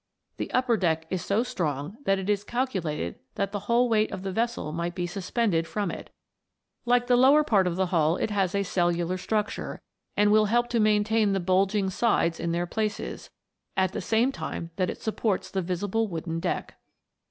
The 0.37 0.49
upper 0.51 0.77
deck 0.77 1.05
is 1.11 1.23
so 1.23 1.43
strong 1.43 1.97
that 2.05 2.17
it 2.17 2.27
is 2.27 2.43
cal 2.43 2.65
culated 2.65 3.17
that 3.35 3.51
the 3.51 3.59
whole 3.69 3.87
weight 3.87 4.11
of 4.11 4.23
the 4.23 4.31
vessel 4.31 4.71
might 4.71 4.95
be 4.95 5.05
suspended 5.05 5.67
from 5.67 5.91
it; 5.91 6.09
like 6.85 7.05
the 7.05 7.15
lower 7.15 7.43
part 7.43 7.67
of 7.67 7.75
the 7.75 7.85
hull 7.85 8.17
it 8.17 8.31
has 8.31 8.55
a 8.55 8.63
cellular 8.63 9.19
structure, 9.19 9.79
and 10.17 10.31
will 10.31 10.45
help 10.45 10.69
to 10.69 10.79
maintain 10.79 11.33
the 11.33 11.39
bulging 11.39 11.91
sides 11.91 12.39
in 12.39 12.51
their 12.51 12.65
places, 12.65 13.29
at 13.77 13.91
the 13.91 14.01
same 14.01 14.31
time 14.31 14.71
that 14.75 14.89
it 14.89 14.99
supports 15.03 15.51
the 15.51 15.61
visible 15.61 16.07
wooden 16.07 16.39
deck. 16.39 16.79